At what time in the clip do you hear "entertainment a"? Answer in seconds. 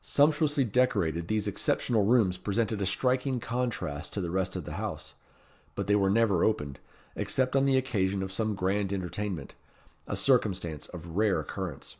8.92-10.16